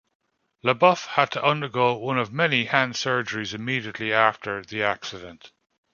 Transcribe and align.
LaBeouf 0.63 1.05
had 1.05 1.29
to 1.29 1.43
undergo 1.45 1.93
one 1.93 2.17
of 2.17 2.33
many 2.33 2.65
hand 2.65 2.95
surgeries 2.95 3.53
immediately 3.53 4.11
after 4.11 4.63
the 4.63 4.81
accident. 4.81 5.51